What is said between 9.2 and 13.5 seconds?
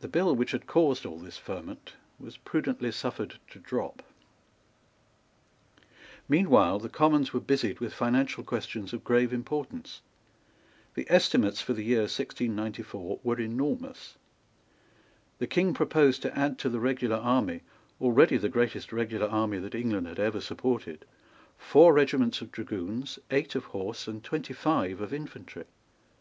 importance. The estimates for the year 1694 were